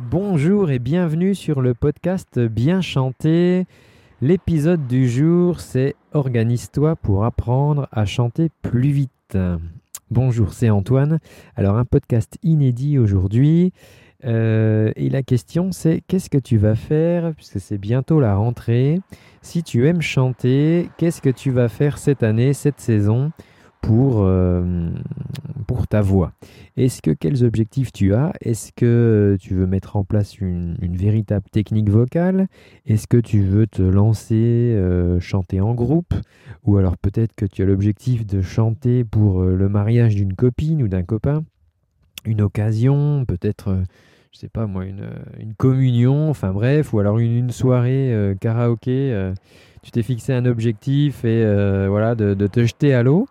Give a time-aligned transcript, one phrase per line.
[0.00, 3.64] Bonjour et bienvenue sur le podcast Bien chanter.
[4.20, 9.38] L'épisode du jour, c'est Organise-toi pour apprendre à chanter plus vite.
[10.10, 11.20] Bonjour, c'est Antoine.
[11.54, 13.72] Alors un podcast inédit aujourd'hui.
[14.24, 19.00] Euh, et la question c'est qu'est-ce que tu vas faire, puisque c'est bientôt la rentrée,
[19.42, 23.30] si tu aimes chanter, qu'est-ce que tu vas faire cette année, cette saison?
[23.84, 24.88] Pour, euh,
[25.66, 26.32] pour ta voix.
[26.76, 28.32] Est-ce que quels objectifs tu as?
[28.40, 32.48] Est-ce que tu veux mettre en place une, véritable technique vocale?
[32.86, 36.14] Est-ce que tu veux te lancer, euh, chanter en groupe?
[36.64, 40.82] Ou alors peut-être que tu as l'objectif de chanter pour euh, le mariage d'une copine
[40.82, 41.44] ou d'un copain?
[42.24, 43.82] Une occasion, peut-être
[44.32, 49.32] je sais pas moi, une, communion, enfin bref, ou alors une, soirée karaoké,
[49.82, 51.44] tu t'es fixé un objectif et
[51.86, 53.28] voilà, de, te jeter à l'eau.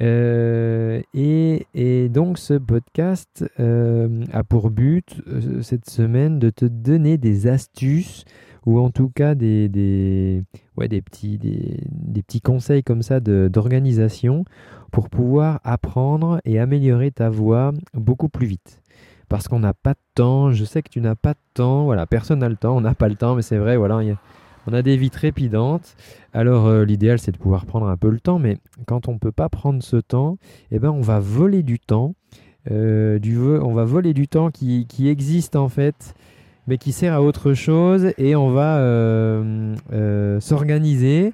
[0.00, 7.18] Euh, et, donc ce podcast euh, a pour but euh, cette semaine de te donner
[7.18, 8.24] des astuces
[8.64, 10.44] ou en tout cas des, des,
[10.76, 14.44] ouais, des, petits, des, des petits conseils comme ça d'organisation
[14.90, 18.80] pour pouvoir apprendre et améliorer ta voix beaucoup plus vite.
[19.28, 22.06] Parce qu'on n'a pas de temps, je sais que tu n'as pas de temps, voilà,
[22.06, 24.00] personne n'a le temps, on n'a pas le temps, mais c'est vrai, voilà,
[24.66, 25.96] on a des vies trépidantes.
[26.32, 29.18] Alors euh, l'idéal c'est de pouvoir prendre un peu le temps, mais quand on ne
[29.18, 30.38] peut pas prendre ce temps,
[30.70, 32.14] eh ben, on va voler du temps.
[32.70, 33.18] Euh,
[33.62, 36.14] on va voler du temps qui, existe en fait,
[36.68, 41.32] mais qui sert à autre chose, et on va euh, s'organiser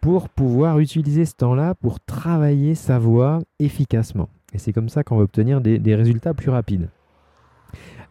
[0.00, 4.28] pour pouvoir utiliser ce temps-là pour travailler sa voix efficacement.
[4.52, 6.88] Et c'est comme ça qu'on va obtenir des résultats plus rapides.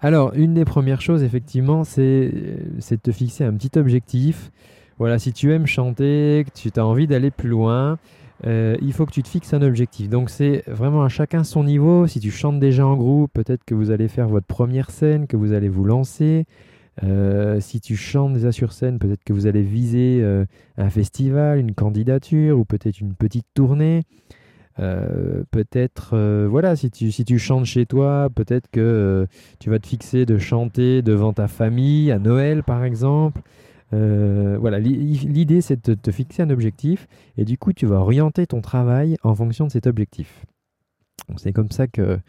[0.04, 4.52] Alors, une des premières choses, effectivement, c'est de te fixer un petit objectif.
[5.00, 7.98] Voilà, si tu aimes chanter, que tu as envie d'aller plus loin,
[8.45, 10.10] euh, il faut que tu te fixes un objectif.
[10.10, 12.06] Donc, c'est vraiment à chacun son niveau.
[12.06, 15.38] Si tu chantes déjà en groupe, peut-être que vous allez faire votre première scène, que
[15.38, 16.48] vous allez vous lancer.
[17.04, 20.44] Euh, si tu chantes déjà sur scène, peut-être que vous allez viser euh,
[20.78, 24.04] un festival, une candidature ou peut-être une petite tournée.
[24.80, 29.26] Euh, peut-être, euh, voilà, si tu, si tu chantes chez toi, peut-être que euh,
[29.60, 33.42] tu vas te fixer de chanter devant ta famille, à Noël par exemple.
[33.92, 37.08] voilà, l'idée c'est de te fixer un objectif
[37.38, 40.45] et du coup tu vas orienter ton travail en fonction de cet objectif.
[41.38, 42.20] C'est comme ça que,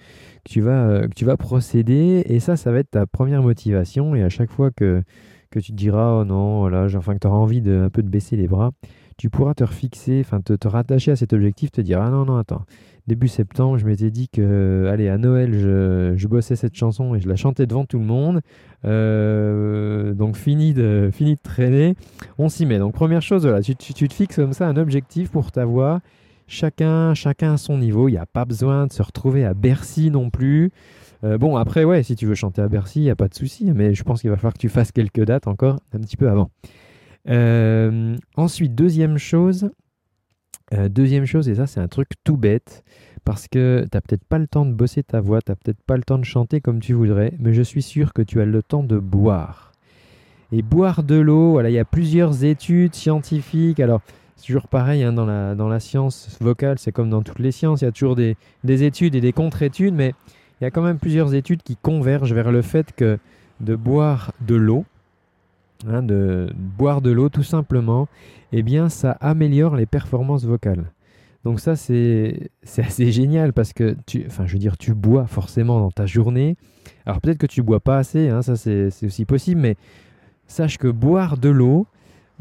[0.45, 4.29] tu vas, tu vas procéder et ça, ça va être ta première motivation et à
[4.29, 5.03] chaque fois que,
[5.51, 8.03] que tu te diras, oh non, voilà, enfin que tu auras envie de, un peu
[8.03, 8.73] de baisser les bras,
[9.17, 12.37] tu pourras te refixer, enfin te, rattacher à cet objectif, te dire ah non non
[12.37, 12.65] attends,
[13.07, 17.21] début septembre je m'étais dit que allez à Noël je, je, bossais cette chanson et
[17.21, 18.41] je la chantais devant tout le monde,
[18.85, 21.95] euh, donc fini de fini traîner,
[22.39, 22.79] on s'y met.
[22.79, 26.01] Donc première chose voilà, tu, tu, te fixes comme ça un objectif pour ta voix.
[26.47, 28.09] Chacun, chacun son niveau.
[28.09, 30.73] Il n'y a pas besoin de se retrouver à Bercy non plus.
[31.25, 33.35] Euh, bon, après, ouais, si tu veux chanter à Bercy, il n'y a pas de
[33.35, 36.17] souci, mais je pense qu'il va falloir que tu fasses quelques dates encore un petit
[36.17, 36.51] peu avant.
[37.29, 39.71] Euh, ensuite, deuxième chose,
[40.73, 42.85] euh, deuxième chose, et ça c'est un truc tout bête,
[43.25, 45.83] parce que tu n'as peut-être pas le temps de bosser ta voix, tu n'as peut-être
[45.83, 48.45] pas le temps de chanter comme tu voudrais, mais je suis sûr que tu as
[48.45, 49.73] le temps de boire.
[50.53, 53.81] Et boire de l'eau, voilà, il y a plusieurs études scientifiques.
[53.81, 54.03] Alors,
[54.37, 57.51] c'est toujours pareil hein, dans, la, dans la science vocale, c'est comme dans toutes les
[57.51, 60.15] sciences, il y a toujours des, des études et des contre-études, mais
[60.61, 63.19] il y a quand même plusieurs études qui convergent vers le fait que
[63.61, 64.85] de boire de l'eau,
[65.87, 68.09] Hein, de boire de l'eau tout simplement,
[68.53, 70.91] eh bien ça améliore les performances vocales.
[71.45, 75.81] Donc ça c'est assez génial parce que tu, enfin je veux dire tu bois forcément
[75.81, 76.57] dans ta journée.
[77.05, 79.77] Alors peut-être que tu bois pas assez, hein, ça c'est aussi possible, mais
[80.47, 81.87] sache que boire de l'eau,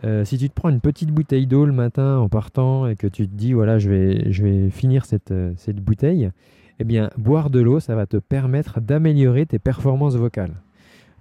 [0.05, 3.07] euh, si tu te prends une petite bouteille d'eau le matin en partant et que
[3.07, 6.31] tu te dis voilà je vais, finir cette, euh, cette bouteille,
[6.79, 10.53] eh bien boire de l'eau ça va te permettre d'améliorer tes performances vocales.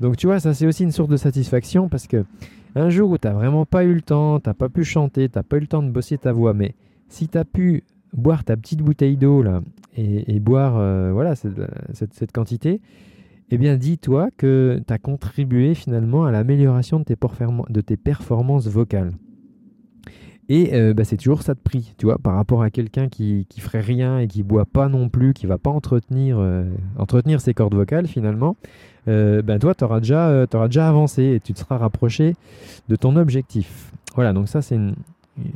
[0.02, 2.24] Donc tu vois, ça c'est aussi une source de satisfaction parce que
[2.74, 5.28] un jour où tu n'as vraiment pas eu le temps, tu n'as pas pu chanter,
[5.28, 6.74] tu n'as pas eu le temps de bosser ta voix, mais
[7.08, 9.62] si tu as pu boire ta petite bouteille d'eau là
[9.96, 12.80] et, boire euh, voilà cette, quantité,
[13.52, 17.04] eh bien dis-toi que tu as contribué finalement à l'amélioration de,
[17.72, 19.12] de tes performances vocales.
[20.48, 23.46] Et euh, bah, c'est toujours ça de prix, tu vois, par rapport à quelqu'un qui,
[23.48, 26.64] qui ferait rien et qui boit pas non plus, qui va pas entretenir, euh,
[26.98, 28.56] entretenir ses cordes vocales finalement,
[29.08, 32.34] euh, ben toi, tu auras, déjà, auras déjà avancé et tu te seras rapproché
[32.88, 33.92] de ton objectif.
[34.14, 34.94] Voilà, donc ça c'est une,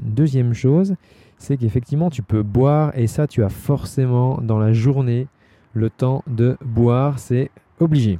[0.03, 0.95] deuxième chose,
[1.37, 5.27] c'est qu'effectivement tu peux boire et ça tu as forcément dans la journée
[5.75, 8.19] le temps de boire, c'est obligé.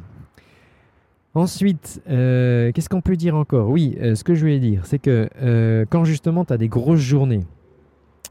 [1.37, 3.69] Ensuite, euh, qu'est-ce qu'on peut dire encore?
[3.69, 6.69] Oui, euh, ce que je voulais dire, c'est que euh, quand justement tu as des
[6.69, 7.45] grosses journées,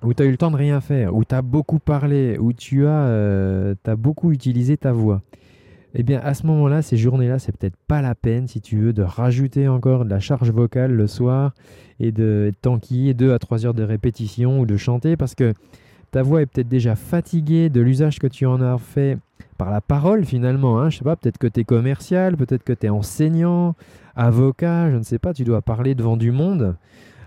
[0.02, 2.52] où tu as eu le temps de rien faire, où tu as beaucoup parlé, où
[2.52, 5.22] tu as, beaucoup utilisé ta voix,
[5.94, 8.92] eh bien à ce moment-là, ces journées-là, c'est peut-être pas la peine si tu veux
[8.92, 11.54] de rajouter encore de la charge vocale le soir
[12.00, 15.54] et de t'enquiller 2 à 3 heures de répétition ou de chanter parce que
[16.10, 19.19] ta voix est peut-être déjà fatiguée de l'usage que tu en as fait
[19.57, 20.80] par la parole finalement.
[20.80, 20.90] Hein.
[20.90, 23.75] Je sais pas, peut-être que tu es commercial, peut-être que tu es enseignant,
[24.16, 26.75] avocat, je ne sais pas, tu dois parler devant du monde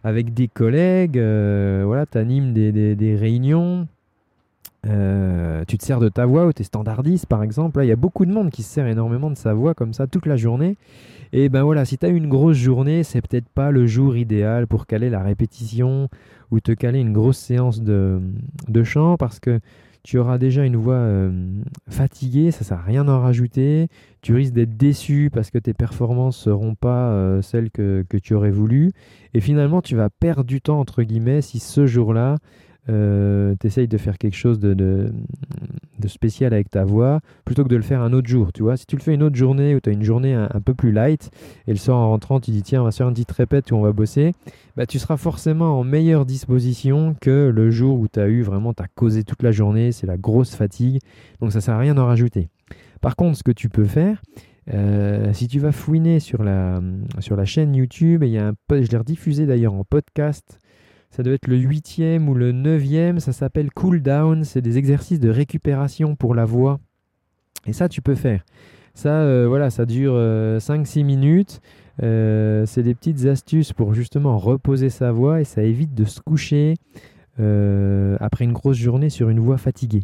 [0.04, 3.88] avec des collègues, euh, voilà, tu animes des, réunions,
[4.86, 7.80] euh, tu te sers de ta voix ou tu es standardiste par exemple.
[7.82, 10.06] il y a beaucoup de monde qui se sert énormément de sa voix comme ça
[10.06, 10.76] toute la journée.
[11.32, 14.66] Et ben voilà, si tu as une grosse journée, c'est peut-être pas le jour idéal
[14.66, 16.08] pour caler la répétition
[16.50, 18.20] ou te caler une grosse séance de,
[18.69, 19.60] de chant parce que
[20.02, 21.30] tu auras déjà une voix euh,
[21.88, 23.88] fatiguée, ça ne sert à rien d'en rajouter.
[24.22, 28.16] Tu risques d'être déçu parce que tes performances ne seront pas euh, celles que, que,
[28.16, 28.92] tu aurais voulu.
[29.34, 32.36] Et finalement, tu vas perdre du temps, entre guillemets, si ce jour-là,
[32.88, 35.12] euh, de faire quelque chose de,
[36.06, 38.52] spécial avec ta voix plutôt que de le faire un autre jour.
[38.52, 40.61] Tu vois, si tu le fais une autre journée où tu as une journée un,
[40.64, 41.31] peu plus light
[41.67, 43.76] et le soir en rentrant, tu dis tiens, on va faire une petite répète où
[43.76, 44.32] on va bosser,
[44.76, 48.73] bah, tu seras forcément en meilleure disposition que le jour où tu as eu vraiment,
[48.73, 51.00] tu as causé toute la journée, c'est la grosse fatigue.
[51.41, 52.49] Donc ça sert à rien d'en rajouter.
[53.00, 54.23] Par contre, ce que tu peux faire,
[54.73, 56.81] euh, si tu vas fouiner sur la,
[57.20, 60.58] sur la chaîne YouTube, il y a un, je l'ai rediffusé d'ailleurs en podcast
[61.10, 63.20] ça doit être le huitième ou le neuvième.
[63.20, 64.44] Ça s'appelle Cool Down.
[64.44, 66.78] C'est des exercices de récupération pour la voix.
[67.66, 68.44] Et ça, tu peux faire.
[68.94, 71.60] Ça, euh, voilà, ça dure 5-6 euh, minutes.
[72.02, 76.20] Euh, c'est des petites astuces pour justement reposer sa voix et ça évite de se
[76.20, 76.75] coucher
[77.38, 80.02] après une grosse journée sur une voix fatiguée.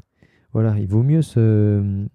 [0.53, 2.07] Voilà, il vaut mieux se,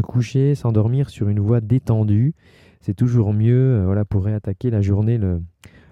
[0.00, 2.32] coucher, s'endormir sur une voix détendue.
[2.80, 5.20] C'est toujours mieux voilà, pour réattaquer la journée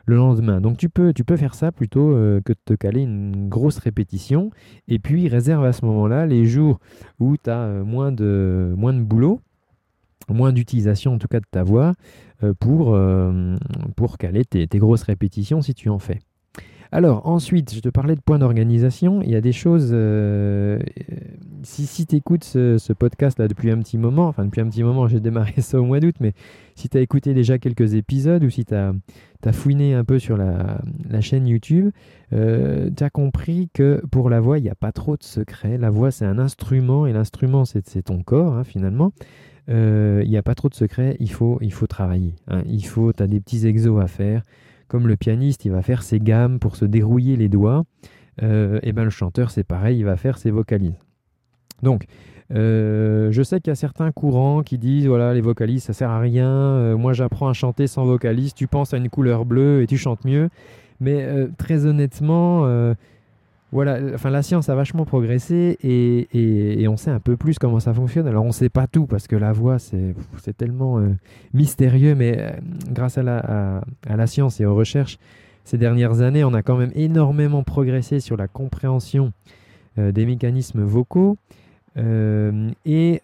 [0.07, 0.61] le lendemain.
[0.61, 3.79] Donc tu peux, tu peux faire ça plutôt euh, que de te caler une grosse
[3.79, 4.51] répétition.
[4.89, 6.79] Et puis réserve à ce moment-là les jours
[7.21, 9.41] où tu as euh, moins, de, moins de boulot,
[10.29, 11.93] moins d'utilisation en tout cas de ta voix,
[12.43, 12.99] euh, pour,
[13.97, 16.21] pour caler tes, tes grosses répétitions si tu en fais.
[16.95, 19.21] Alors ensuite, je te parlais de points d'organisation.
[19.21, 20.79] Il y a des choses, euh,
[21.65, 24.85] si, si tu écoutes ce, podcast là depuis un petit moment, enfin depuis un petit
[24.85, 26.35] moment, j'ai démarré ça au mois d'août, mais
[26.77, 28.93] si tu as écouté déjà quelques épisodes ou si tu as,
[29.51, 30.79] fouiné un peu sur la,
[31.21, 31.91] chaîne YouTube,
[32.33, 35.79] euh, tu as compris que pour la voix, il n'y a pas trop de secret.
[35.79, 39.13] La voix, c'est un instrument et l'instrument, c'est ton corps hein, finalement.
[39.69, 42.37] Euh, il n'y a pas trop de secret, il faut, il faut travailler.
[42.47, 42.63] Hein.
[42.67, 44.43] Il faut, tu as des petits exos à faire
[44.89, 47.85] comme le pianiste, il va faire ses gammes pour se dérouiller les doigts,
[48.41, 50.99] et euh, eh ben le chanteur, c'est pareil, il va faire ses vocalises.
[51.83, 52.05] Donc,
[52.53, 56.11] euh, je sais qu'il y a certains courants qui disent voilà les vocalises ça sert
[56.11, 56.49] à rien.
[56.51, 58.55] Euh, moi j'apprends à chanter sans vocalise.
[58.55, 60.49] Tu penses à une couleur bleue et tu chantes mieux.
[61.01, 61.27] Mais
[61.59, 62.67] très honnêtement,
[63.75, 67.93] voilà, enfin la science a vachement progressé et, on sait un peu plus comment ça
[67.93, 68.29] fonctionne.
[68.29, 71.09] Alors on ne sait pas tout parce que la voix c'est tellement euh,
[71.53, 72.51] mystérieux, mais euh,
[72.93, 75.19] grâce à la, science et aux recherches
[75.65, 79.33] ces dernières années, on a quand même énormément progressé sur la compréhension
[79.99, 81.37] euh, des mécanismes vocaux.
[81.97, 83.21] et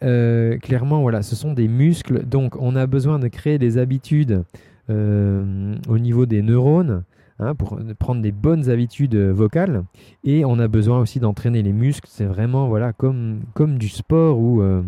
[0.63, 4.43] clairement, voilà, ce sont des muscles, donc on a besoin de créer des habitudes
[4.89, 7.05] au niveau des neurones
[7.43, 9.85] Hein, pour prendre des bonnes habitudes euh, vocales.
[10.25, 12.07] Et on a besoin aussi d'entraîner les muscles.
[12.11, 14.83] C'est vraiment voilà, comme, comme du sport ou, euh,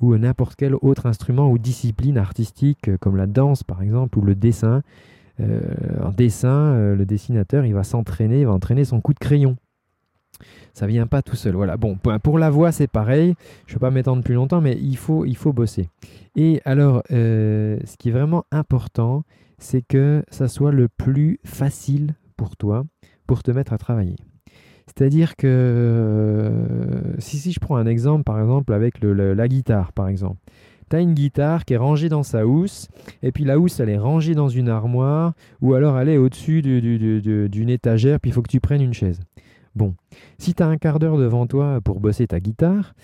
[0.00, 4.22] ou n'importe quel autre instrument ou discipline artistique, euh, comme la danse par exemple, ou
[4.22, 4.82] le dessin.
[5.38, 9.56] en dessin, le dessinateur, il va s'entraîner, il va entraîner son coup de crayon.
[10.72, 11.54] Ça vient pas tout seul.
[11.56, 11.76] Voilà.
[11.76, 13.34] Bon, pour la voix, c'est pareil.
[13.66, 15.88] Je ne vais pas m'étendre plus longtemps, mais il faut, il faut bosser.
[16.36, 19.24] Et alors, ce qui est vraiment important,
[19.62, 22.84] c'est que ça soit le plus facile pour toi
[23.26, 24.16] pour te mettre à travailler.
[24.86, 30.08] C'est-à-dire que euh, si, si je prends un exemple, par exemple, avec la guitare, par
[30.08, 30.38] exemple.
[30.90, 32.88] Tu as une guitare qui est rangée dans sa housse,
[33.22, 36.60] et puis la housse, elle est rangée dans une armoire, ou alors elle est au-dessus
[36.60, 39.20] d'une étagère, puis il faut que tu prennes une chaise.
[39.74, 39.94] Bon,
[40.38, 42.94] si tu as un quart d'heure devant toi pour bosser ta guitare,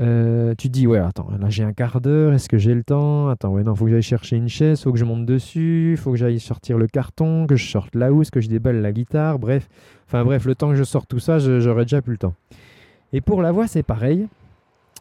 [0.00, 2.82] euh, tu te dis, ouais, attends, là j'ai un quart d'heure, est-ce que j'ai le
[2.82, 3.28] temps?
[3.28, 6.10] Attends, ouais, non, faut que j'aille chercher une chaise, faut que je monte dessus, faut
[6.10, 9.38] que j'aille sortir le carton, que je sorte la housse, que je déballe la guitare,
[9.38, 9.68] bref.
[10.06, 12.34] Enfin bref, le temps que je sorte tout ça, j'aurais déjà plus le temps.
[13.12, 14.26] Et pour la voix, c'est pareil.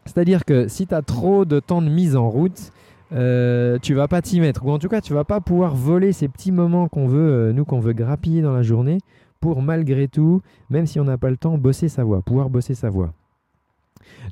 [0.06, 2.72] C'est-à-dire que si tu as trop de temps de mise en route,
[3.14, 4.66] euh, tu vas pas t'y mettre.
[4.66, 7.54] Ou en tout cas, tu vas pas pouvoir voler ces petits moments qu'on veut, euh,
[7.54, 9.00] nous, qu'on veut grappiller dans la journée,
[9.40, 12.76] pour malgré tout, même si on n'a pas le temps, bosser sa voix, pouvoir bosser
[12.76, 13.14] sa voix.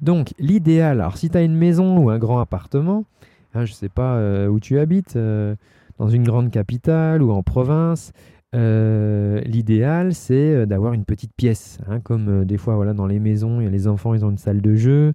[0.01, 3.05] Donc l'idéal, alors si tu as une maison ou un grand appartement,
[3.53, 5.55] hein, je ne sais pas euh, où tu habites, euh,
[5.99, 8.11] dans une grande capitale ou en province,
[8.55, 11.79] euh, l'idéal c'est d'avoir une petite pièce.
[11.87, 14.75] Hein, comme des fois voilà, dans les maisons, les enfants ils ont une salle de
[14.75, 15.13] jeu.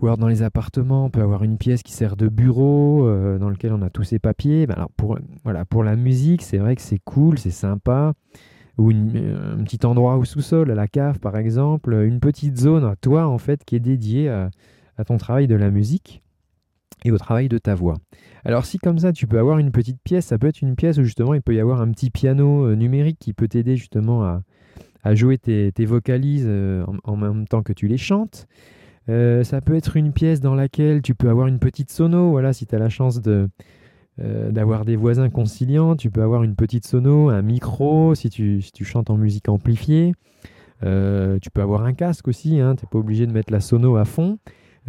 [0.00, 3.06] ou alors dans les appartements, on peut avoir une pièce qui sert de bureau,
[3.38, 4.66] dans lequel on a tous ses papiers.
[4.66, 8.14] Ben alors pour, voilà, pour la musique, c'est vrai que c'est cool, c'est sympa.
[8.80, 12.84] Ou euh, un petit endroit au sous-sol, à la cave par exemple, une petite zone
[12.84, 14.50] à toi en fait qui est dédiée à,
[15.06, 16.22] ton travail de la musique
[17.04, 17.96] et au travail de ta voix.
[18.44, 20.98] Alors si comme ça tu peux avoir une petite pièce, ça peut être une pièce
[20.98, 24.24] où justement il peut y avoir un petit piano euh, numérique qui peut t'aider justement
[25.04, 26.48] à, jouer tes, vocalises
[27.04, 28.46] en, même temps que tu les chantes.
[29.08, 32.30] Euh, ça peut être une pièce dans laquelle tu peux avoir une petite sono.
[32.30, 33.48] Voilà, si tu as la chance de,
[34.22, 38.60] euh, d'avoir des voisins conciliants, tu peux avoir une petite sono, un micro si tu,
[38.60, 40.12] si tu chantes en musique amplifiée.
[40.82, 43.60] Euh, tu peux avoir un casque aussi, hein, tu n'es pas obligé de mettre la
[43.60, 44.38] sono à fond.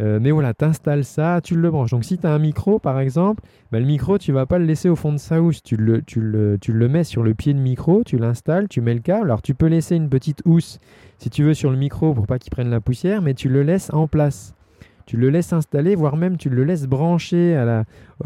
[0.00, 1.90] Euh, mais voilà, tu installes ça, tu le branches.
[1.90, 4.64] Donc si tu as un micro par exemple, bah, le micro tu vas pas le
[4.64, 7.34] laisser au fond de sa housse, tu le, tu, le, tu le mets sur le
[7.34, 9.24] pied de micro, tu l'installes, tu mets le câble.
[9.24, 10.78] Alors tu peux laisser une petite housse
[11.18, 13.62] si tu veux sur le micro pour pas qu'il prenne la poussière, mais tu le
[13.62, 14.54] laisses en place.
[15.12, 17.84] Tu le laisses installer, voire même tu le laisses brancher à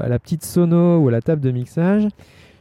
[0.08, 2.06] la, petite sono ou à la table de mixage.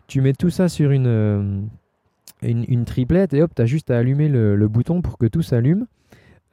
[0.07, 4.27] Tu mets tout ça sur une, euh, triplette et hop, tu as juste à allumer
[4.27, 5.85] le bouton pour que tout s'allume.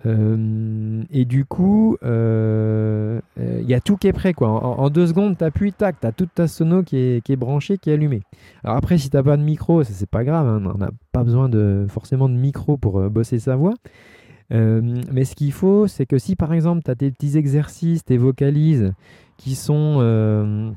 [0.04, 4.34] Euh, et du coup, il euh, y a tout qui est prêt.
[4.34, 4.48] Quoi.
[4.48, 7.36] En, deux secondes, tu appuies, tac, tu as toute ta sono qui est, qui est,
[7.36, 8.20] branchée, qui est allumée.
[8.64, 10.90] Alors après, si tu n'as pas de micro, ça c'est pas grave, hein, on n'a
[11.12, 13.72] pas besoin de, forcément de micro pour bosser sa voix.
[14.52, 18.18] Mais ce qu'il faut, c'est que si par exemple tu as tes petits exercices, tes
[18.18, 18.92] vocalises
[19.36, 20.74] qui sont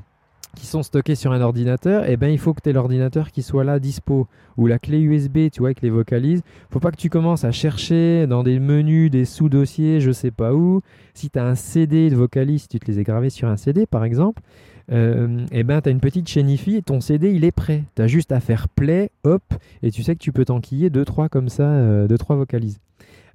[0.56, 3.42] qui sont stockés sur un ordinateur, eh ben il faut que tu aies l'ordinateur qui
[3.42, 4.26] soit là dispo.
[4.56, 6.42] Ou la clé USB, tu vois, avec les vocalises.
[6.70, 10.54] faut pas que tu commences à chercher dans des menus, des sous-dossiers, je sais pas
[10.54, 10.80] où.
[11.14, 13.86] Si tu as un CD de vocalises, tu te les as gravés sur un CD
[13.86, 14.42] par exemple,
[14.90, 17.84] euh, eh ben tu as une petite chaîne et ton CD il est prêt.
[17.94, 19.42] Tu as juste à faire play, hop,
[19.82, 22.80] et tu sais que tu peux t'enquiller 2-3 comme ça, 2-3 euh, vocalises.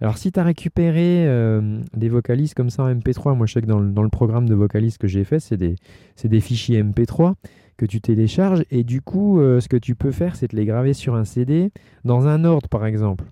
[0.01, 3.61] Alors, si tu as récupéré euh, des vocalises comme ça en MP3, moi je sais
[3.61, 7.35] que dans le, programme de vocalises que j'ai fait, c'est des, fichiers MP3
[7.77, 8.63] que tu télécharges.
[8.71, 11.23] Et du coup, euh, ce que tu peux faire, c'est te les graver sur un
[11.23, 11.71] CD
[12.03, 13.25] dans un ordre, par exemple.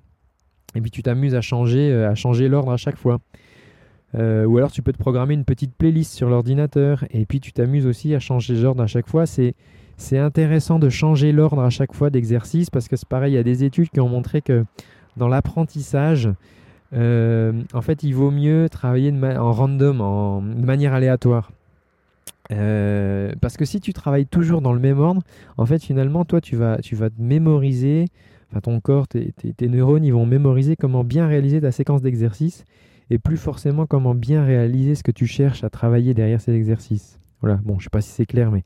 [0.76, 3.20] Et puis tu t'amuses à changer, euh, à changer l'ordre à chaque fois.
[4.14, 7.04] ou alors tu peux te programmer une petite playlist sur l'ordinateur.
[7.10, 9.26] Et puis tu t'amuses aussi à changer l'ordre à chaque fois.
[9.26, 13.40] C'est intéressant de changer l'ordre à chaque fois d'exercice parce que c'est pareil, il y
[13.40, 14.64] a des études qui ont montré que
[15.18, 16.30] dans l'apprentissage,
[16.93, 21.51] euh, en fait, il vaut mieux travailler en random, en, de manière aléatoire.
[22.51, 25.22] Euh, parce que si tu travailles toujours dans le même ordre,
[25.58, 28.05] en fait, finalement, toi, tu vas, tu vas te mémoriser,
[28.50, 32.65] enfin, ton corps, tes, neurones, ils vont mémoriser comment bien réaliser ta séquence d'exercices
[33.12, 37.19] et plus forcément comment bien réaliser ce que tu cherches à travailler derrière ces exercices.
[37.41, 38.63] Voilà, bon, je sais pas si c'est clair, mais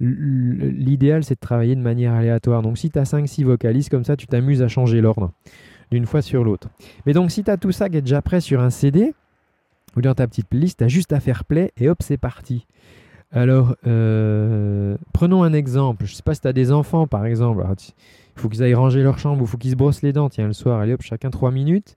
[0.00, 2.62] l'idéal, c'est de travailler de manière aléatoire.
[2.62, 5.32] Donc, si tu as 5-6 vocalises comme ça, tu t'amuses à changer l'ordre
[5.90, 6.68] d'une fois sur l'autre.
[7.06, 9.14] Mais donc si tu as tout ça qui est déjà prêt sur un CD,
[9.96, 12.66] ou dans ta petite liste, tu as juste à faire play et hop, c'est parti.
[13.32, 16.04] Alors, euh, prenons un exemple.
[16.06, 17.64] Je ne sais pas si tu as des enfants, par exemple.
[18.36, 20.28] Il faut qu'ils aillent ranger leur chambre ou il faut qu'ils se brossent les dents.
[20.28, 21.96] Tiens, le soir, allez hop, chacun 3 minutes.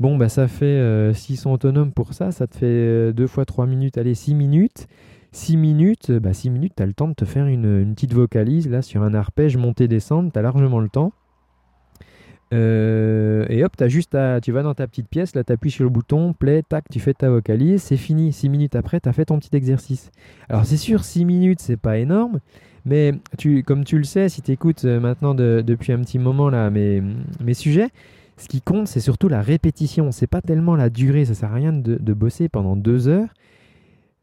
[0.00, 3.26] Bon, bah, ça fait, euh, s'ils sont autonomes pour ça, ça te fait 2 euh,
[3.26, 4.86] fois 3 minutes, allez, 6 minutes.
[5.32, 8.14] 6 minutes, bah 6 minutes, tu as le temps de te faire une, une, petite
[8.14, 11.12] vocalise là sur un arpège, monter, descendre, tu as largement le temps.
[12.54, 15.84] Euh, et hop, as juste tu vas dans ta petite pièce, là tu appuies sur
[15.84, 18.32] le bouton, play, tac, tu fais ta vocalise, c'est fini.
[18.32, 20.10] 6 minutes après, tu as fait ton petit exercice.
[20.48, 22.40] Alors c'est sûr, 6 minutes, c'est pas énorme,
[22.84, 23.14] mais
[23.66, 27.02] comme tu le sais, si tu écoutes euh, maintenant depuis un petit moment là mes,
[27.40, 27.88] mes sujets,
[28.36, 30.12] ce qui compte, c'est surtout la répétition.
[30.12, 33.28] C'est pas tellement la durée, ça sert à rien de, de bosser pendant 2 heures.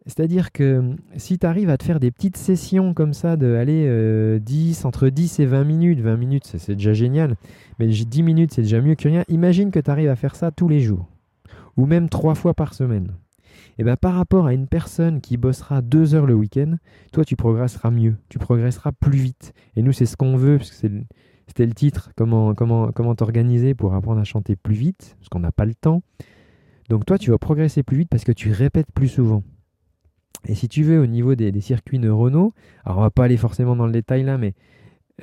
[0.06, 3.56] C'est-à-dire que hum, si tu arrives à te faire des petites sessions comme ça, de
[3.56, 7.36] aller 10, euh, entre 10 et 20 minutes, 20 minutes c'est déjà génial,
[7.80, 10.52] mais 10 minutes c'est déjà mieux que rien, imagine que tu arrives à faire ça
[10.52, 11.08] tous les jours,
[11.76, 13.14] ou même 3 fois par semaine.
[13.78, 16.76] Et bien par rapport à une personne qui bossera 2 heures le week-end,
[17.12, 19.54] toi tu progresseras mieux, tu progresseras plus vite.
[19.76, 20.88] Et nous c'est ce qu'on veut, parce que
[21.48, 25.40] c'était le titre, comment comment comment t'organiser pour apprendre à chanter plus vite, parce qu'on
[25.40, 26.04] n'a pas le temps.
[26.90, 29.44] Donc toi tu vas progresser plus vite parce que tu répètes plus souvent.
[30.48, 32.54] Et si tu veux, au niveau des, circuits neuronaux,
[32.86, 34.54] alors on va pas aller forcément dans le détail là, mais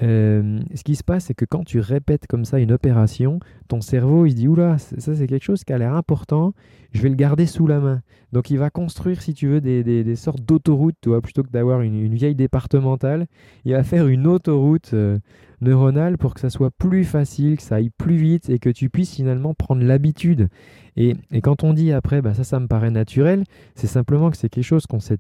[0.01, 3.83] euh, ce qui se passe, c'est que quand tu répètes comme ça une opération, ton
[3.83, 6.55] cerveau il se dit oula, ça c'est quelque chose qui a l'air important,
[6.93, 8.01] je vais le garder sous la main.
[8.33, 12.35] Donc il va construire, si tu veux, des, sortes d'autoroutes, plutôt que d'avoir une, vieille
[12.35, 13.27] départementale,
[13.65, 15.19] il va faire une autoroute euh,
[15.61, 18.89] neuronale pour que ça soit plus facile, que ça aille plus vite et que tu
[18.89, 20.49] puisses finalement prendre l'habitude.
[20.97, 23.45] Et, quand on dit après, bah, ça, ça me paraît naturel,
[23.75, 25.19] c'est simplement que c'est quelque chose qu'on sait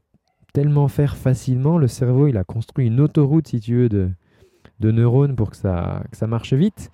[0.55, 1.77] tellement faire facilement.
[1.77, 4.11] Le cerveau, il a construit une autoroute, si tu veux, de,
[4.91, 6.91] neurones pour que ça, marche vite.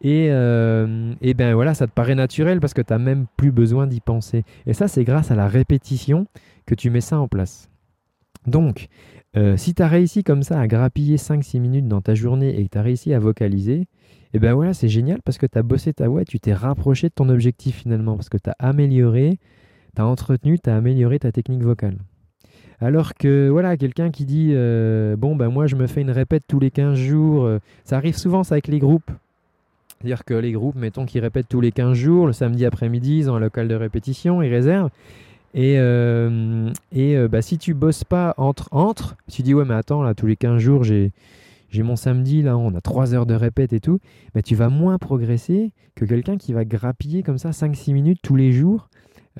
[0.00, 3.86] Et, et ben voilà, ça te paraît naturel parce que tu n'as même plus besoin
[3.86, 4.44] d'y penser.
[4.66, 6.26] Et ça, c'est grâce à la répétition
[6.66, 7.70] que tu mets ça en place.
[8.46, 8.88] Donc,
[9.56, 12.70] si tu as réussi comme ça à grappiller 5-6 minutes dans ta journée et que
[12.70, 13.86] tu as réussi à vocaliser,
[14.34, 17.08] et ben voilà, c'est génial parce que tu as bossé ta voix, tu t'es rapproché
[17.08, 19.38] de ton objectif finalement, parce que tu as amélioré,
[19.94, 21.98] tu as entretenu, tu as amélioré ta technique vocale.
[22.80, 26.42] Alors que voilà, quelqu'un qui dit euh, bon ben moi je me fais une répète
[26.48, 29.10] tous les 15 jours, euh, ça arrive souvent ça avec les groupes.
[30.00, 33.30] C'est-à-dire que les groupes, mettons qu'ils répètent tous les 15 jours, le samedi après-midi, ils
[33.30, 34.90] ont un local de répétition, ils réservent.
[35.54, 40.02] Et, euh, et bah, si tu bosses pas entre, entre, tu dis ouais mais attends
[40.02, 41.12] là tous les 15 jours j'ai
[41.70, 43.98] j'ai mon samedi, là, on a 3 heures de répète et tout,
[44.32, 48.36] bah, tu vas moins progresser que quelqu'un qui va grappiller comme ça 5-6 minutes tous
[48.36, 48.88] les jours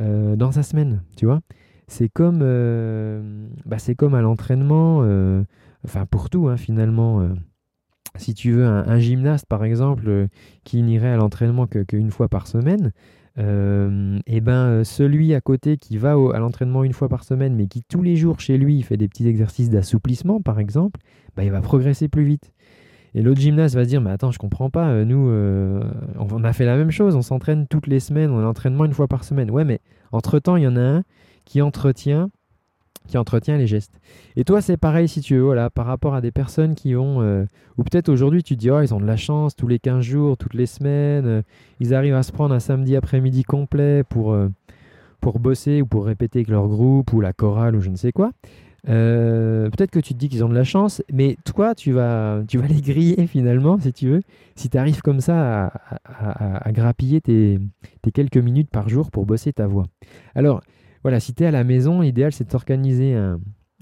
[0.00, 1.41] dans sa semaine, tu vois.
[1.87, 5.43] C'est comme, euh, bah, comme à l'entraînement, euh,
[5.85, 7.29] enfin pour tout hein, finalement.
[8.17, 10.29] si tu veux un, gymnaste par exemple
[10.64, 12.93] qui n'irait à l'entraînement qu'une fois par semaine,
[13.37, 17.83] et ben celui à côté qui va à l'entraînement une fois par semaine mais qui
[17.83, 21.00] tous les jours chez lui fait des petits exercices d'assouplissement par exemple,
[21.37, 22.53] bah, il va progresser plus vite.
[23.14, 25.81] Et l'autre gymnaste va se dire, mais attends, je comprends pas, euh, nous, euh,
[26.19, 28.93] on a fait la même chose, on s'entraîne toutes les semaines, on a l'entraînement une
[28.93, 29.50] fois par semaine.
[29.53, 29.81] Ouais, mais
[30.14, 31.02] entre-temps, il y en a un
[31.44, 32.30] qui entretient,
[33.06, 34.00] qui entretient les gestes.
[34.37, 37.44] Et toi, c'est pareil si tu veux, par rapport à des personnes qui ont, euh,
[37.76, 40.00] ou peut-être aujourd'hui, tu te dis, oh, ils ont de la chance, tous les 15
[40.02, 41.42] jours, toutes les semaines,
[41.80, 44.37] ils arrivent à se prendre un samedi après-midi complet pour,
[45.21, 48.12] pour bosser ou pour répéter avec leur groupe ou la chorale ou je ne sais
[48.12, 48.30] quoi.
[48.88, 52.43] Euh, peut-être que tu te dis qu'ils ont de la chance, mais toi, tu vas,
[52.47, 54.23] tu vas les griller finalement, si tu veux,
[54.57, 55.73] si tu arrives comme ça
[56.05, 57.59] à, grappiller tes,
[58.12, 59.85] quelques minutes par jour pour bosser ta voix.
[60.35, 60.61] Alors,
[61.03, 63.17] voilà, si tu es à la maison, l'idéal, c'est de t'organiser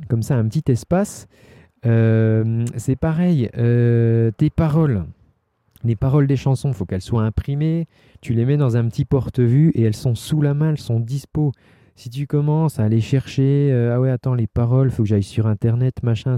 [0.09, 1.29] comme ça un petit espace.
[1.85, 5.05] Euh, c'est pareil, euh, tes paroles,
[5.85, 7.89] les paroles des chansons, faut qu'elles soient imprimées.
[8.21, 11.01] Tu les mets dans un petit porte-vue et elles sont sous la main, elles sont
[11.01, 11.53] dispo.
[11.95, 15.23] Si tu commences à aller chercher, euh, ah ouais, attends, les paroles, faut que j'aille
[15.23, 16.37] sur internet, machin,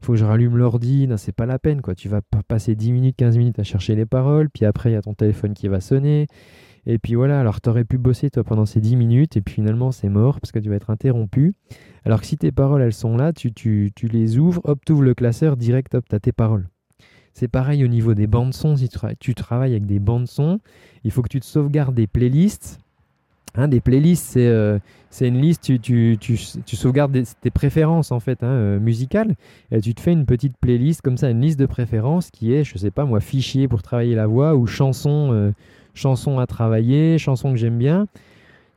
[0.00, 1.94] faut que je rallume l'ordi, non, c'est pas la peine, quoi.
[1.94, 4.96] Tu vas passer 10 minutes, 15 minutes à chercher les paroles, puis après, il y
[4.96, 6.26] a ton téléphone qui va sonner.
[6.86, 9.54] Et puis voilà, alors tu aurais pu bosser toi pendant ces 10 minutes, et puis
[9.54, 11.54] finalement, c'est mort parce que tu vas être interrompu.
[12.04, 14.92] Alors que si tes paroles, elles sont là, tu, tu, tu les ouvres, hop, tu
[14.92, 16.68] ouvres le classeur, direct, hop, tu as tes paroles.
[17.32, 18.76] C'est pareil au niveau des bandes son.
[18.76, 20.58] Si tu, tu travailles avec des bandes son,
[21.04, 22.78] il faut que tu te sauvegardes des playlists
[23.56, 28.42] Hein, des playlists, euh, c'est une liste, tu, tu, tu, sauvegardes tes préférences en fait
[28.42, 29.34] hein, euh, musicales,
[29.70, 32.64] et tu te fais une petite playlist comme ça, une liste de préférences qui est,
[32.64, 35.52] je sais pas moi, fichier pour travailler la voix ou chanson, euh,
[35.94, 38.06] chanson à travailler, chanson que j'aime bien.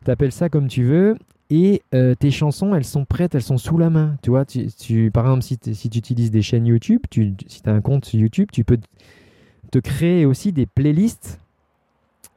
[0.05, 1.17] Tu appelles ça comme tu veux,
[1.49, 4.15] et tes chansons, elles sont prêtes, elles sont sous la main.
[4.21, 7.69] Tu vois, tu, par exemple, si, si tu utilises des chaînes YouTube, tu, si tu
[7.69, 8.77] as un compte YouTube, tu peux
[9.71, 11.39] te créer aussi des playlists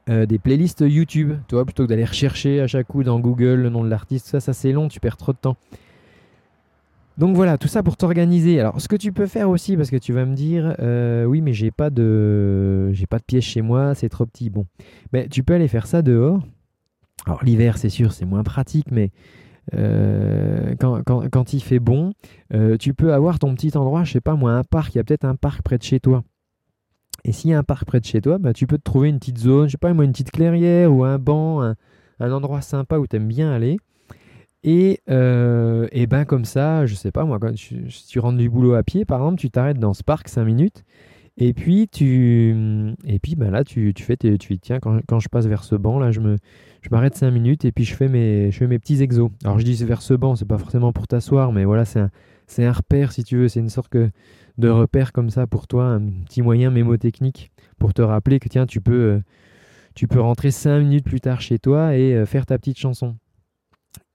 [0.09, 3.69] euh, des playlists YouTube, toi, plutôt que d'aller rechercher à chaque coup dans Google le
[3.69, 5.55] nom de l'artiste, ça, ça c'est long, tu perds trop de temps.
[7.17, 8.59] Donc voilà, tout ça pour t'organiser.
[8.59, 11.41] Alors, ce que tu peux faire aussi, parce que tu vas me dire, euh, oui,
[11.41, 14.49] mais j'ai pas de, j'ai pas de pièce chez moi, c'est trop petit.
[14.49, 14.65] Bon,
[15.13, 16.41] mais tu peux aller faire ça dehors.
[17.25, 19.11] Alors l'hiver, c'est sûr, c'est moins pratique, mais
[19.73, 22.11] euh, quand, quand, il fait bon,
[22.79, 24.95] tu peux avoir ton petit endroit, je sais pas moi, un parc.
[24.95, 26.23] Il y a peut-être un parc près de chez toi.
[27.25, 29.09] Et s'il y a un parc près de chez toi, bah, tu peux te trouver
[29.09, 32.61] une petite zone, je sais pas moi, une petite clairière ou un banc, un, endroit
[32.61, 33.77] sympa où tu aimes bien aller.
[34.63, 38.37] Et, euh, et, ben comme ça, je sais pas moi, quand tu, si tu rentres
[38.37, 40.83] du boulot à pied, par exemple, tu t'arrêtes dans ce parc 5 minutes.
[41.37, 45.19] Et puis tu et puis ben là tu, tu fais tes, tu tiens quand, quand,
[45.19, 46.37] je passe vers ce banc là je me
[46.81, 49.31] je m'arrête 5 minutes et puis je fais mes je fais mes petits exos.
[49.43, 52.11] Alors je dis vers ce banc, c'est pas forcément pour t'asseoir mais voilà, c'est un
[52.45, 54.11] c'est un repère si tu veux, c'est une sorte que
[54.57, 58.65] de repères comme ça pour toi, un petit moyen mémotechnique pour te rappeler que tiens,
[58.65, 59.19] tu peux, euh,
[59.95, 63.15] tu peux rentrer cinq minutes plus tard chez toi et euh, faire ta petite chanson.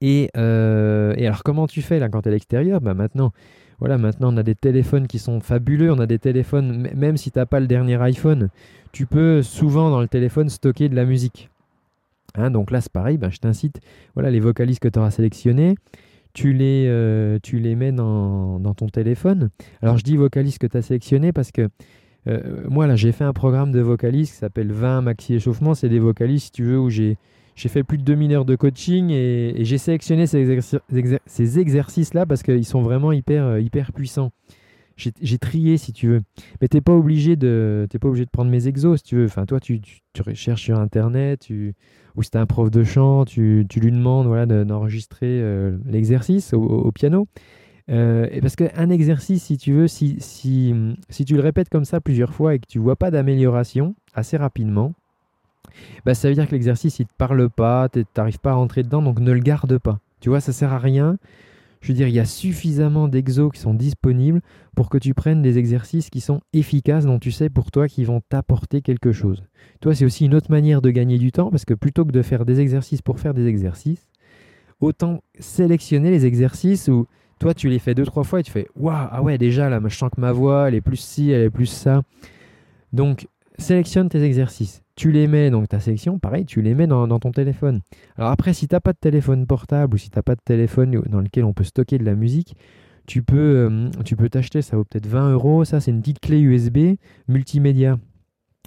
[0.01, 2.81] Et, euh, et, alors comment tu fais là quand tu es à l'extérieur?
[2.81, 3.31] Bah maintenant,
[3.79, 7.31] voilà, maintenant on a des téléphones qui sont fabuleux, on a des téléphones, même si
[7.31, 8.49] tu n'as pas le dernier iPhone,
[8.91, 11.49] tu peux souvent dans le téléphone stocker de la musique.
[12.35, 13.81] Hein, donc là c'est pareil, bah, je t'incite,
[14.13, 15.75] voilà les vocalistes que tu auras sélectionnés,
[16.39, 19.49] tu les, euh, tu les mets dans, ton téléphone.
[19.81, 21.67] Alors je dis vocaliste que tu as sélectionné parce que
[22.27, 25.73] euh, moi là j'ai fait un programme de vocaliste qui s'appelle 20 maxi échauffement.
[25.73, 27.17] C'est des vocalistes si tu veux où j'ai
[27.57, 30.59] fait plus de 2000 heures de coaching et, j'ai sélectionné ces,
[31.25, 34.31] ces exercices-là parce qu'ils sont vraiment hyper, euh, hyper puissants.
[34.99, 36.21] J'ai trié si tu veux.
[36.61, 39.25] Mais t'es pas obligé de pas obligé de prendre mes exos si tu veux.
[39.25, 41.73] Enfin toi tu, tu, tu recherches sur internet, tu
[42.15, 46.91] ou si tu un prof de chant, tu, lui demandes voilà, d'enregistrer euh, l'exercice au,
[46.91, 47.27] piano.
[47.89, 50.75] Euh, et parce qu'un exercice, si tu veux, si, si,
[51.09, 54.37] si, tu le répètes comme ça plusieurs fois et que tu vois pas d'amélioration, assez
[54.37, 54.93] rapidement,
[56.05, 58.83] bah, ça veut dire que l'exercice, il te parle pas, tu n'arrives pas à rentrer
[58.83, 59.99] dedans, donc ne le garde pas.
[60.19, 61.17] Tu vois, ça sert à rien.
[61.81, 64.41] Je veux dire, il y a suffisamment d'exos qui sont disponibles
[64.75, 68.03] pour que tu prennes des exercices qui sont efficaces, dont tu sais pour toi qui
[68.03, 69.43] vont t'apporter quelque chose.
[69.79, 72.21] Toi, c'est aussi une autre manière de gagner du temps, parce que plutôt que de
[72.21, 74.09] faire des exercices pour faire des exercices,
[74.81, 77.07] autant sélectionner les exercices où
[77.39, 79.79] toi, tu les fais deux, trois fois et tu fais Waouh, ah ouais, déjà là,
[79.85, 82.03] je sens que ma voix, elle est plus ci, elle est plus ça.
[82.91, 83.27] Donc,
[83.59, 84.83] sélectionne tes exercices.
[84.95, 87.81] Tu les mets, donc ta sélection, pareil, tu les mets dans, ton téléphone.
[88.17, 90.41] Alors après, si tu n'as pas de téléphone portable ou si tu n'as pas de
[90.43, 92.55] téléphone dans lequel on peut stocker de la musique,
[93.07, 95.65] tu peux euh, t'acheter, ça vaut peut-être 20 euros.
[95.65, 96.95] Ça, c'est une petite clé USB
[97.27, 97.97] multimédia.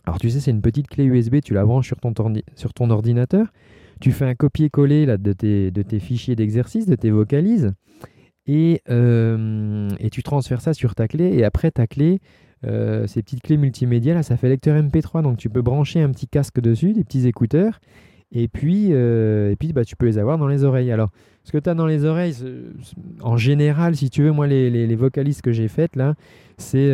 [0.05, 2.00] Alors tu sais, c'est une petite clé USB, tu la branches sur
[2.74, 3.52] ton, ordinateur.
[4.00, 7.72] Tu fais un copier-coller de tes, de tes fichiers d'exercice, de tes vocalises.
[8.46, 11.26] Et, euh, et, tu transfères ça sur ta clé.
[11.37, 12.20] Et après, ta clé,
[12.66, 15.22] euh, ces petites clés multimédia, là, ça fait lecteur MP3.
[15.22, 17.81] Donc, tu peux brancher un petit casque dessus, des petits écouteurs.
[18.35, 20.90] Et puis, euh, et puis bah, tu peux les avoir dans les oreilles.
[20.90, 21.11] Alors,
[21.44, 22.35] ce que tu as dans les oreilles,
[23.20, 26.14] en général, si tu veux, moi, les, les, vocalises que j'ai faites, là,
[26.57, 26.88] c'est.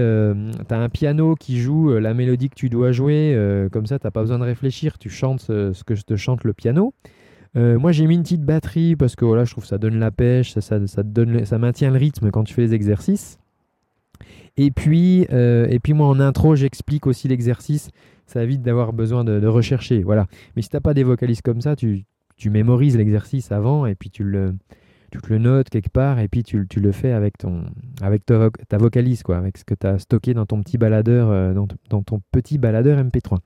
[0.69, 3.39] tu as un piano qui joue la mélodie que tu dois jouer.
[3.71, 4.99] comme ça, tu n'as pas besoin de réfléchir.
[4.99, 6.93] Tu chantes ce que te chante le piano.
[7.57, 9.99] Euh, moi, j'ai mis une petite batterie parce que voilà, je trouve que ça donne
[9.99, 13.39] la pêche, ça, ça, donne, ça maintient le rythme quand tu fais les exercices.
[14.59, 17.91] Et puis, euh, et puis moi, en intro, j'explique aussi l'exercice.
[18.27, 20.03] Ça évite d'avoir besoin de, rechercher.
[20.03, 20.27] Voilà.
[20.57, 22.05] Mais si tu n'as pas des vocalises comme ça, tu,
[22.37, 24.57] tu mémorises l'exercice avant et puis tu le,
[25.13, 27.67] tu le notes quelque part et puis tu, tu le fais avec, ton,
[28.03, 31.31] avec ta, ta, vocalise, quoi, avec ce que tu as stocké dans ton petit baladeur,
[31.31, 33.39] euh, dans, ton petit baladeur MP3.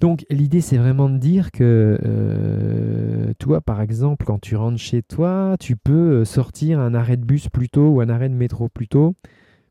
[0.00, 5.02] Donc l'idée c'est vraiment de dire que euh, toi par exemple quand tu rentres chez
[5.02, 8.68] toi, tu peux sortir un arrêt de bus plus tôt ou un arrêt de métro
[8.68, 9.14] plus tôt.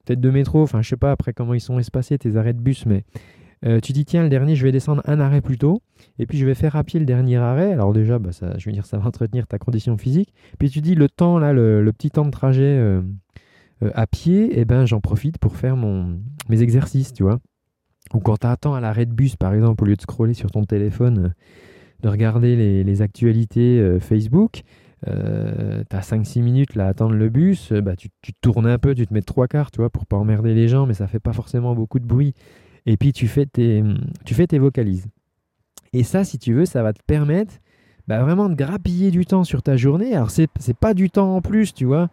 [0.05, 2.59] Peut-être de métro, enfin je sais pas après comment ils sont espacés tes arrêts de
[2.59, 3.03] bus, mais
[3.65, 5.81] euh, tu dis tiens le dernier je vais descendre un arrêt plus tôt
[6.19, 7.71] et puis je vais faire à pied le dernier arrêt.
[7.71, 10.33] Alors déjà bah, ça, je veux dire ça va entretenir ta condition physique.
[10.59, 13.01] Puis tu dis le temps là, le, petit temps de trajet
[13.93, 17.39] à pied, et eh ben j'en profite pour faire mon, mes exercices, tu vois.
[18.13, 20.51] Ou quand tu attends à l'arrêt de bus, par exemple, au lieu de scroller sur
[20.51, 21.29] ton téléphone, euh,
[22.01, 24.63] de regarder les, actualités euh, Facebook,
[25.07, 28.09] euh, tu as 5-6 minutes là, à attendre le bus, bah, tu,
[28.41, 30.85] tournes un peu, tu te mets trois quarts, tu vois, pour pas emmerder les gens,
[30.85, 32.33] mais ça fait pas forcément beaucoup de bruit.
[32.85, 33.83] Et puis tu fais tes,
[34.25, 35.07] tu fais tes vocalises.
[35.93, 37.53] Et ça, si tu veux, ça va te permettre
[38.07, 40.15] bah, vraiment de grappiller du temps sur ta journée.
[40.15, 40.47] Alors, c'est
[40.79, 42.09] pas du temps en plus, tu vois.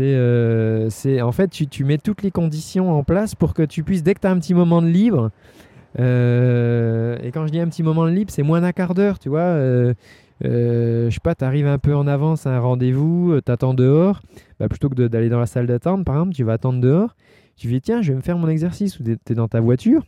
[0.00, 3.82] Euh, c'est, en fait, tu, tu, mets toutes les conditions en place pour que tu
[3.84, 5.30] puisses, dès que tu as un petit moment de libre,
[5.98, 9.18] euh, et quand je dis un petit moment de libre, c'est moins d'un quart d'heure,
[9.18, 9.40] tu vois.
[9.40, 9.94] Euh,
[10.42, 14.20] je sais pas, tu arrives un peu en avance à un rendez-vous, tu attends dehors,
[14.58, 17.14] bah, plutôt que d'aller dans la salle d'attente, par exemple, tu vas attendre dehors.
[17.56, 20.04] Tu dis, tiens, je vais me faire mon exercice, ou tu es dans ta voiture,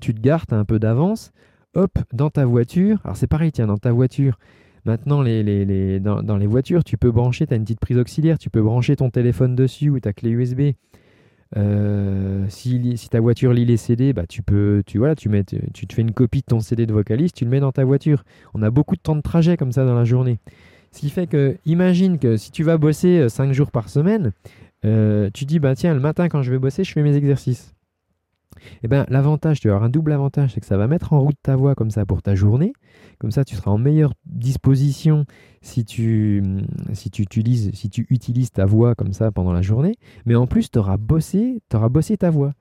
[0.00, 1.32] tu te gardes, un peu d'avance,
[1.74, 3.00] hop, dans ta voiture.
[3.04, 4.38] Alors c'est pareil, tiens, dans ta voiture,
[4.84, 8.62] Maintenant, dans, les voitures, tu peux brancher, tu as une petite prise auxiliaire, tu peux
[8.62, 10.60] brancher ton téléphone dessus ou ta clé USB.
[11.56, 11.99] Euh,
[12.50, 15.94] si, ta voiture lit les CD, bah, tu, peux, tu, voilà, tu, mets, tu te
[15.94, 18.24] fais une copie de ton CD de vocaliste, tu le mets dans ta voiture.
[18.54, 20.38] On a beaucoup de temps de trajet comme ça dans la journée.
[20.92, 24.32] Ce qui fait que, imagine que si tu vas bosser 5 euh, jours par semaine,
[24.84, 27.74] euh, tu dis, bah tiens, le matin quand je vais bosser, je fais mes exercices.
[28.82, 31.20] Eh ben, l'avantage, tu vas avoir un double avantage, c'est que ça va mettre en
[31.20, 32.72] route ta voix comme ça pour ta journée.
[33.18, 35.24] Comme ça, tu seras en meilleure disposition
[35.62, 36.42] si tu,
[36.92, 39.96] si tu, utilises, si tu utilises ta voix comme ça pendant la journée.
[40.26, 42.54] Mais en plus, tu bossé, auras bossé ta voix.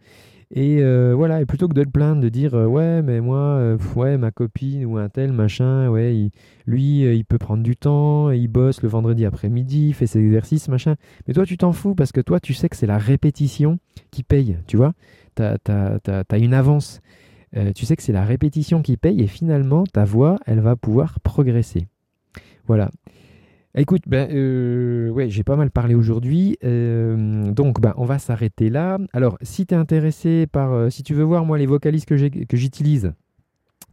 [0.52, 3.38] Et euh, voilà, et plutôt que de te plaindre, de dire euh, ouais, mais moi,
[3.38, 6.32] euh, ouais, ma copine ou un tel machin, ouais,
[6.66, 10.68] lui, il peut prendre du temps, il bosse le vendredi après-midi, il fait ses exercices,
[10.68, 10.96] machin.
[11.28, 13.78] Mais toi, tu t'en fous parce que toi, tu sais que c'est la répétition
[14.10, 14.94] qui paye, tu vois
[15.36, 17.00] tu as, une avance.
[17.76, 21.20] Tu sais que c'est la répétition qui paye et finalement, ta voix, elle va pouvoir
[21.22, 21.88] progresser.
[22.68, 22.90] Voilà.
[23.76, 26.58] Écoute, ben, euh, ouais, j'ai pas mal parlé aujourd'hui.
[26.64, 28.98] Euh, donc, ben, on va s'arrêter là.
[29.14, 30.92] Alors, si tu es intéressé par.
[30.92, 33.14] si tu veux voir, moi, les vocalistes que j'utilise,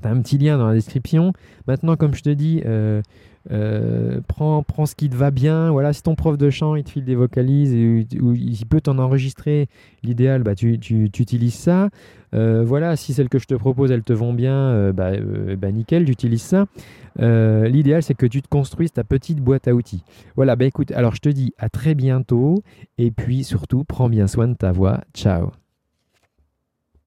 [0.01, 1.33] tu as un petit lien dans la description.
[1.67, 2.63] Maintenant, comme je te dis,
[3.53, 5.71] euh, prends, prends, ce qui te va bien.
[5.71, 8.81] Voilà, si ton prof de chant il te file des vocalises et, ou, il peut
[8.81, 9.69] t'en enregistrer,
[10.03, 11.91] l'idéal, bah, tu, tu, utilises ça.
[12.35, 15.13] Euh, voilà, si celles que je te propose elles te vont bien, euh, bah,
[15.57, 16.67] bah, nickel, tu utilises ça.
[17.19, 20.03] l'idéal, c'est que tu te construises ta petite boîte à outils.
[20.35, 22.63] Voilà, bah écoute, alors je te dis à très bientôt
[22.99, 25.01] et puis surtout, prends bien soin de ta voix.
[25.15, 25.53] Ciao